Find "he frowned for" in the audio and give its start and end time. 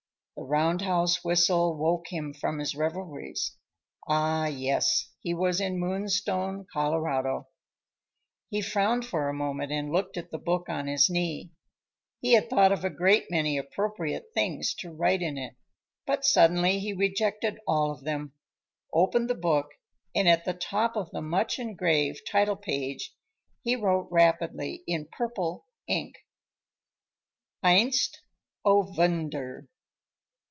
8.49-9.29